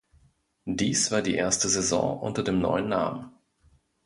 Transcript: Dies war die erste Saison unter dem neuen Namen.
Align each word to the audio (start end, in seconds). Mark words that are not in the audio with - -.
Dies 0.65 1.11
war 1.11 1.21
die 1.21 1.35
erste 1.35 1.69
Saison 1.69 2.19
unter 2.21 2.41
dem 2.41 2.57
neuen 2.59 2.89
Namen. 2.89 3.29